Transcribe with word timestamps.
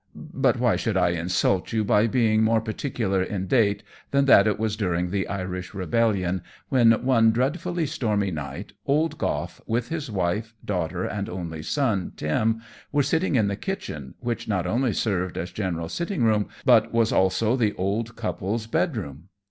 But 0.15 0.57
why 0.57 0.77
should 0.77 0.97
I 0.97 1.09
insult 1.09 1.71
you 1.73 1.83
by 1.83 2.07
being 2.07 2.41
more 2.41 2.59
particular 2.59 3.21
in 3.21 3.45
date 3.45 3.83
than 4.09 4.25
that 4.25 4.47
it 4.47 4.57
was 4.57 4.75
during 4.75 5.11
the 5.11 5.27
Irish 5.27 5.75
rebellion, 5.75 6.41
when, 6.69 6.91
one 7.05 7.29
dreadfully 7.29 7.85
stormy 7.85 8.31
night, 8.31 8.73
old 8.87 9.19
Goff, 9.19 9.61
with 9.67 9.89
his 9.89 10.09
wife, 10.09 10.55
daughter, 10.65 11.05
and 11.05 11.29
only 11.29 11.61
son, 11.61 12.13
Tim, 12.15 12.63
were 12.91 13.03
sitting 13.03 13.35
in 13.35 13.45
the 13.47 13.55
kitchen, 13.55 14.15
which 14.21 14.47
not 14.47 14.65
only 14.65 14.93
served 14.93 15.37
as 15.37 15.51
general 15.51 15.87
sitting 15.87 16.23
room, 16.23 16.47
but 16.65 16.91
was 16.91 17.11
also 17.11 17.55
the 17.55 17.73
old 17.73 18.15
couple's 18.15 18.65
bed 18.65 18.97
room? 18.97 19.29